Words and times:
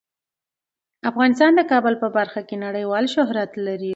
افغانستان 1.09 1.51
د 1.55 1.61
کابل 1.71 1.93
په 2.03 2.07
برخه 2.17 2.41
کې 2.47 2.55
نړیوال 2.65 3.05
شهرت 3.15 3.51
لري. 3.67 3.89